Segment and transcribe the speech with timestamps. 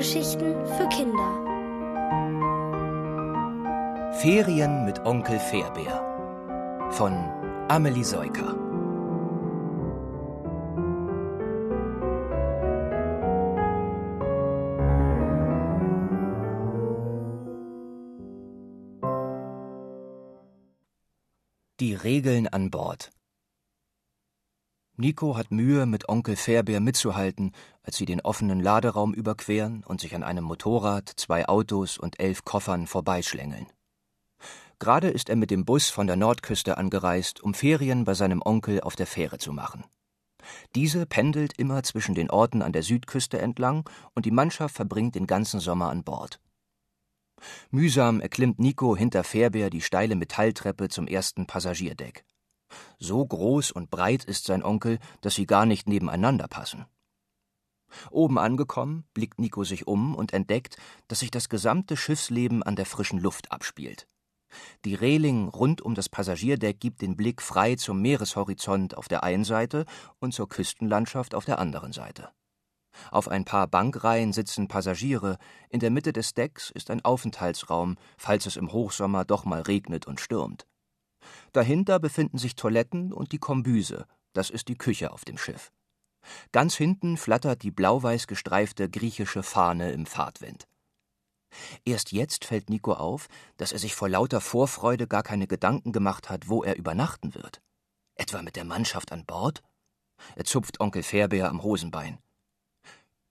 [0.00, 1.30] Hörgeschichten für Kinder.
[4.22, 7.12] Ferien mit Onkel Fairbär von
[7.68, 8.56] Amelie Seuker.
[21.80, 23.10] Die Regeln an Bord.
[25.00, 30.14] Nico hat Mühe, mit Onkel Fairbär mitzuhalten, als sie den offenen Laderaum überqueren und sich
[30.14, 33.66] an einem Motorrad, zwei Autos und elf Koffern vorbeischlängeln.
[34.78, 38.82] Gerade ist er mit dem Bus von der Nordküste angereist, um Ferien bei seinem Onkel
[38.82, 39.84] auf der Fähre zu machen.
[40.74, 45.26] Diese pendelt immer zwischen den Orten an der Südküste entlang und die Mannschaft verbringt den
[45.26, 46.40] ganzen Sommer an Bord.
[47.70, 52.24] Mühsam erklimmt Nico hinter Fairbär die steile Metalltreppe zum ersten Passagierdeck.
[52.98, 56.86] So groß und breit ist sein Onkel, dass sie gar nicht nebeneinander passen.
[58.10, 60.76] Oben angekommen, blickt Nico sich um und entdeckt,
[61.08, 64.06] dass sich das gesamte Schiffsleben an der frischen Luft abspielt.
[64.84, 69.44] Die Reling rund um das Passagierdeck gibt den Blick frei zum Meereshorizont auf der einen
[69.44, 69.86] Seite
[70.18, 72.30] und zur Küstenlandschaft auf der anderen Seite.
[73.12, 78.46] Auf ein paar Bankreihen sitzen Passagiere, in der Mitte des Decks ist ein Aufenthaltsraum, falls
[78.46, 80.66] es im Hochsommer doch mal regnet und stürmt.
[81.52, 85.72] Dahinter befinden sich Toiletten und die Kombüse, das ist die Küche auf dem Schiff.
[86.52, 90.66] Ganz hinten flattert die blau-weiß gestreifte griechische Fahne im Fahrtwind.
[91.84, 93.26] Erst jetzt fällt Nico auf,
[93.56, 97.60] dass er sich vor lauter Vorfreude gar keine Gedanken gemacht hat, wo er übernachten wird.
[98.14, 99.62] Etwa mit der Mannschaft an Bord?
[100.36, 102.18] Er zupft Onkel Fairbär am Hosenbein.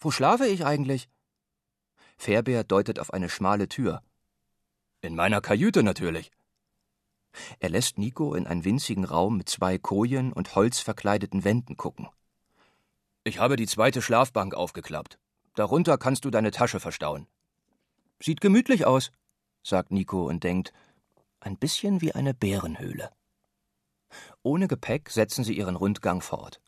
[0.00, 1.08] Wo schlafe ich eigentlich?
[2.16, 4.02] Fairbär deutet auf eine schmale Tür.
[5.02, 6.30] In meiner Kajüte natürlich.
[7.58, 12.08] Er lässt Nico in einen winzigen Raum mit zwei Kojen und holzverkleideten Wänden gucken.
[13.24, 15.18] Ich habe die zweite Schlafbank aufgeklappt.
[15.54, 17.26] Darunter kannst du deine Tasche verstauen.
[18.18, 19.10] Sieht gemütlich aus,
[19.62, 20.72] sagt Nico und denkt,
[21.40, 23.10] ein bisschen wie eine Bärenhöhle.
[24.42, 26.60] Ohne Gepäck setzen sie ihren Rundgang fort.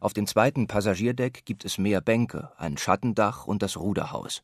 [0.00, 4.42] Auf dem zweiten Passagierdeck gibt es mehr Bänke, ein Schattendach und das Ruderhaus.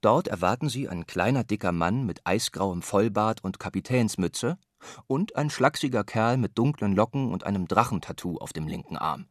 [0.00, 4.58] Dort erwarten sie ein kleiner dicker Mann mit eisgrauem Vollbart und Kapitänsmütze
[5.06, 9.26] und ein schlachsiger Kerl mit dunklen Locken und einem Drachentattoo auf dem linken Arm.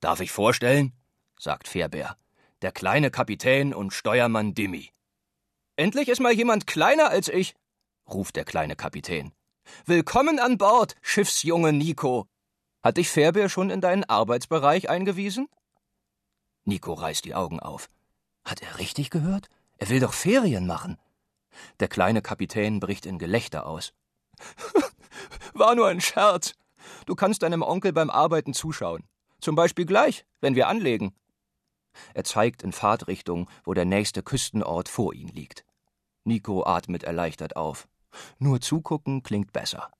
[0.00, 0.92] Darf ich vorstellen?
[1.38, 2.16] sagt Fairbär.
[2.62, 4.90] Der kleine Kapitän und Steuermann Dimmi.
[5.76, 7.54] Endlich ist mal jemand kleiner als ich,
[8.08, 9.32] ruft der kleine Kapitän.
[9.84, 12.26] Willkommen an Bord, Schiffsjunge Nico.
[12.82, 15.48] Hat dich Fairbär schon in deinen Arbeitsbereich eingewiesen?
[16.64, 17.88] Nico reißt die Augen auf.
[18.44, 19.48] Hat er richtig gehört?
[19.76, 20.98] Er will doch Ferien machen.
[21.80, 23.92] Der kleine Kapitän bricht in Gelächter aus.
[25.54, 26.54] War nur ein Scherz.
[27.06, 29.04] Du kannst deinem Onkel beim Arbeiten zuschauen.
[29.40, 31.14] Zum Beispiel gleich, wenn wir anlegen.
[32.14, 35.64] Er zeigt in Fahrtrichtung, wo der nächste Küstenort vor ihnen liegt.
[36.24, 37.88] Nico atmet erleichtert auf.
[38.38, 39.90] Nur zugucken klingt besser.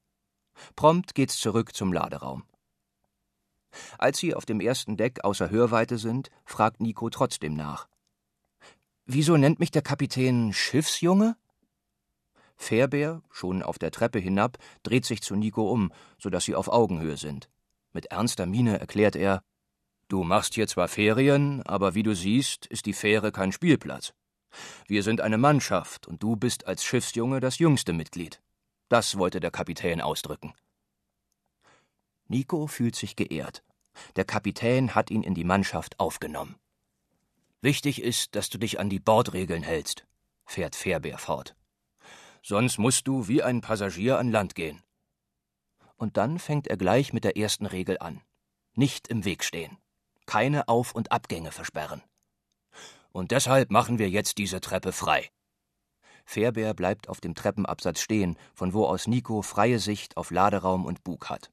[0.77, 2.45] Prompt geht's zurück zum Laderaum.
[3.99, 7.89] Als sie auf dem ersten Deck außer Hörweite sind, fragt Nico trotzdem nach.
[9.05, 11.37] Wieso nennt mich der Kapitän Schiffsjunge?
[12.59, 16.69] Fairbär, schon auf der Treppe hinab, dreht sich zu Nico um, so dass sie auf
[16.69, 17.49] Augenhöhe sind.
[17.93, 19.43] Mit ernster Miene erklärt er:
[20.09, 24.13] Du machst hier zwar Ferien, aber wie du siehst, ist die Fähre kein Spielplatz.
[24.87, 28.43] Wir sind eine Mannschaft und du bist als Schiffsjunge das jüngste Mitglied.
[28.89, 30.53] Das wollte der Kapitän ausdrücken.
[32.27, 33.63] Nico fühlt sich geehrt.
[34.17, 36.57] Der Kapitän hat ihn in die Mannschaft aufgenommen.
[37.61, 40.07] Wichtig ist, dass du dich an die Bordregeln hältst,
[40.45, 41.58] fährt Fairbär fort
[42.49, 44.83] sonst musst du wie ein Passagier an Land gehen.
[45.97, 48.23] Und dann fängt er gleich mit der ersten Regel an.
[48.75, 49.77] Nicht im Weg stehen.
[50.25, 52.03] Keine Auf- und Abgänge versperren.
[53.13, 55.29] Und deshalb machen wir jetzt diese Treppe frei.
[56.25, 61.05] Fairbär bleibt auf dem Treppenabsatz stehen, von wo aus Nico freie Sicht auf Laderaum und
[61.05, 61.51] Bug hat.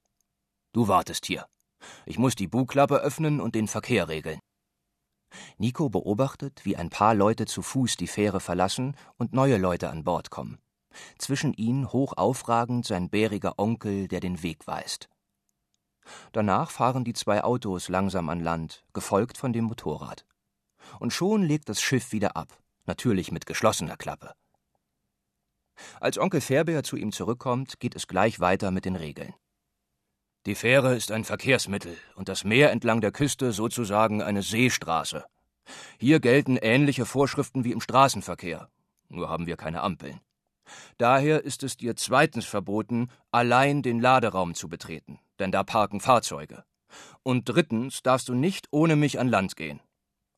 [0.72, 1.46] Du wartest hier.
[2.06, 4.40] Ich muss die Bugklappe öffnen und den Verkehr regeln.
[5.58, 10.04] Nico beobachtet, wie ein paar Leute zu Fuß die Fähre verlassen und neue Leute an
[10.04, 10.60] Bord kommen
[11.18, 15.09] zwischen ihnen hoch aufragend sein bäriger Onkel, der den Weg weist.
[16.31, 20.25] Danach fahren die zwei Autos langsam an Land, gefolgt von dem Motorrad.
[21.00, 24.33] Und schon legt das Schiff wieder ab, natürlich mit geschlossener Klappe.
[26.00, 29.33] Als Onkel Fairbär zu ihm zurückkommt, geht es gleich weiter mit den Regeln.
[30.45, 35.25] Die Fähre ist ein Verkehrsmittel und das Meer entlang der Küste sozusagen eine Seestraße.
[35.97, 38.69] Hier gelten ähnliche Vorschriften wie im Straßenverkehr,
[39.09, 40.19] nur haben wir keine Ampeln.
[40.98, 46.64] Daher ist es dir zweitens verboten, allein den Laderaum zu betreten, denn da parken Fahrzeuge.
[47.24, 49.80] Und drittens darfst du nicht ohne mich an Land gehen.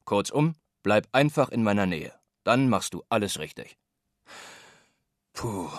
[0.05, 0.55] Kurzum,
[0.87, 2.13] Bleib einfach in meiner Nähe.
[2.45, 3.77] Dann machst du alles richtig.
[5.33, 5.69] Puh,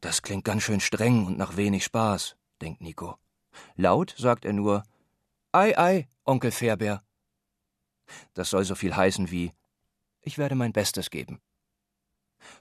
[0.00, 3.18] das klingt ganz schön streng und nach wenig Spaß, denkt Nico.
[3.74, 4.82] Laut sagt er nur
[5.52, 7.02] Ei, ei, Onkel Fairbär.
[8.32, 9.52] Das soll so viel heißen wie
[10.22, 11.42] Ich werde mein Bestes geben.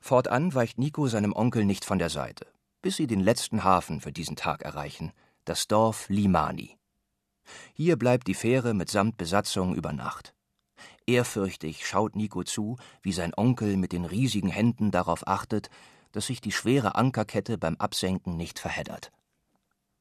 [0.02, 2.48] Fortan weicht Nico seinem Onkel nicht von der Seite,
[2.82, 5.12] bis sie den letzten Hafen für diesen Tag erreichen,
[5.46, 6.78] das Dorf Limani.
[7.74, 10.34] Hier bleibt die Fähre mitsamt Besatzung über Nacht.
[11.08, 15.70] Ehrfürchtig schaut Nico zu, wie sein Onkel mit den riesigen Händen darauf achtet,
[16.12, 19.12] dass sich die schwere Ankerkette beim Absenken nicht verheddert.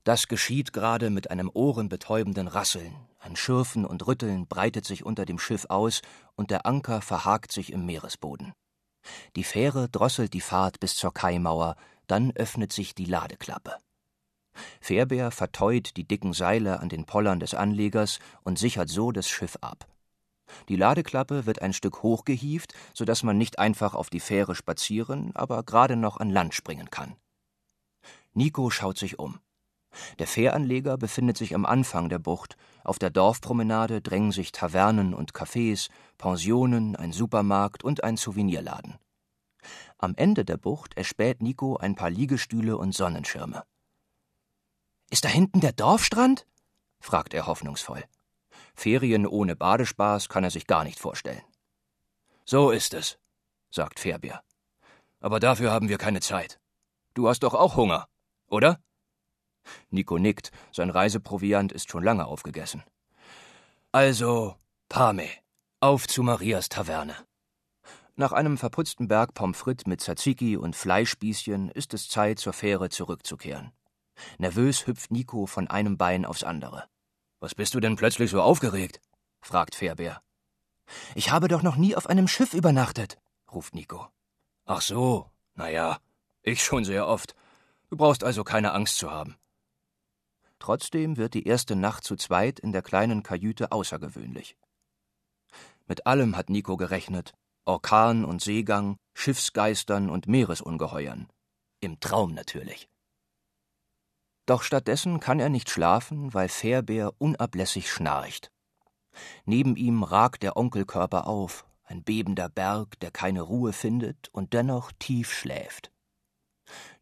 [0.05, 2.95] Das geschieht gerade mit einem ohrenbetäubenden Rasseln.
[3.19, 6.03] Ein Schürfen und Rütteln breitet sich unter dem Schiff aus
[6.37, 8.53] und der Anker verhakt sich im Meeresboden.
[9.37, 13.79] Die Fähre drosselt die Fahrt bis zur Kaimauer, dann öffnet sich die Ladeklappe.
[14.81, 19.57] Fährbär verteut die dicken Seile an den Pollern des Anlegers und sichert so das Schiff
[19.61, 19.89] ab.
[20.69, 25.35] Die Ladeklappe wird ein Stück hochgehieft, so dass man nicht einfach auf die Fähre spazieren,
[25.35, 27.17] aber gerade noch an Land springen kann.
[28.33, 29.41] Nico schaut sich um.
[30.19, 32.57] Der Fähranleger befindet sich am Anfang der Bucht.
[32.83, 35.89] Auf der Dorfpromenade drängen sich Tavernen und Cafés,
[36.19, 38.99] Pensionen, ein Supermarkt und ein Souvenirladen.
[39.99, 43.65] Am Ende der Bucht erspäht Nico ein paar Liegestühle und Sonnenschirme.
[45.11, 46.47] Ist da hinten der Dorfstrand?
[47.01, 48.05] fragt er hoffnungsvoll.
[48.75, 51.43] Ferien ohne Badespaß kann er sich gar nicht vorstellen.
[52.45, 53.19] So ist es,
[53.71, 54.43] sagt Fairbär.
[55.21, 56.61] Aber dafür haben wir keine Zeit.
[57.15, 58.09] Du hast doch auch Hunger,
[58.49, 58.81] oder?
[59.91, 62.83] Nico nickt, sein Reiseproviant ist schon lange aufgegessen.
[63.93, 64.57] Also,
[64.89, 65.29] Pame,
[65.81, 67.15] auf zu Marias Taverne.
[68.17, 72.89] Nach einem verputzten Berg Pommes frites mit Tzatziki und Fleischspießchen ist es Zeit, zur Fähre
[72.89, 73.73] zurückzukehren.
[74.39, 76.85] Nervös hüpft Nico von einem Bein aufs andere.
[77.41, 79.01] Was bist du denn plötzlich so aufgeregt?
[79.41, 80.23] fragt Fairbär.
[81.15, 83.19] Ich habe doch noch nie auf einem Schiff übernachtet,
[83.53, 84.07] ruft Nico.
[84.65, 85.99] Ach so, na ja,
[86.43, 87.35] ich schon sehr oft.
[87.91, 89.37] Du brauchst also keine Angst zu haben.
[90.65, 94.57] Trotzdem wird die erste Nacht zu zweit in der kleinen Kajüte außergewöhnlich.
[95.87, 97.35] Mit allem hat Nico gerechnet:
[97.67, 101.29] Orkan und Seegang, Schiffsgeistern und Meeresungeheuern.
[101.81, 102.89] Im Traum natürlich.
[104.47, 108.51] Doch stattdessen kann er nicht schlafen, weil Fairbär unablässig schnarcht.
[109.45, 114.93] Neben ihm ragt der Onkelkörper auf, ein bebender Berg, der keine Ruhe findet und dennoch
[114.99, 115.93] tief schläft.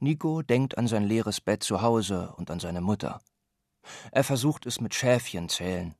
[0.00, 3.20] Nico denkt an sein leeres Bett zu Hause und an seine Mutter.
[4.10, 5.94] Er versucht es mit Schäfchen zählen,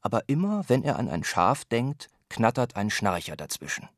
[0.00, 3.88] aber immer, wenn er an ein Schaf denkt, knattert ein Schnarcher dazwischen.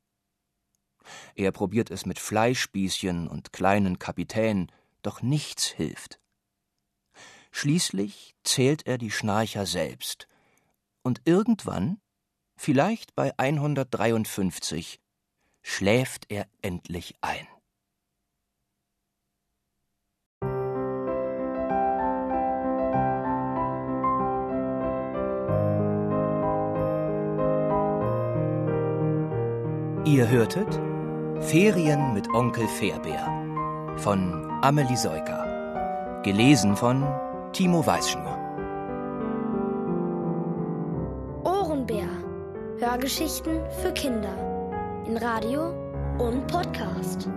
[1.35, 6.19] Er probiert es mit Fleischspießchen und kleinen Kapitänen, doch nichts hilft.
[7.51, 10.27] Schließlich zählt er die Schnarcher selbst.
[11.01, 11.99] Und irgendwann,
[12.55, 14.99] vielleicht bei 153,
[15.61, 17.47] schläft er endlich ein.
[30.03, 30.67] Ihr hörtet
[31.41, 33.23] Ferien mit Onkel Fairbär
[33.97, 36.21] von Amelie Seuker.
[36.23, 37.05] Gelesen von
[37.53, 38.35] Timo Weißschnur.
[41.43, 42.07] Ohrenbär.
[42.79, 44.33] Hörgeschichten für Kinder.
[45.05, 45.69] In Radio
[46.17, 47.29] und Podcast.